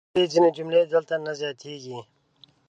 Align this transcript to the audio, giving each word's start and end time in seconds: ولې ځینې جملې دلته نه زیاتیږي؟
ولې 0.13 0.25
ځینې 0.33 0.49
جملې 0.57 0.81
دلته 0.93 1.15
نه 1.25 1.33
زیاتیږي؟ 1.39 1.99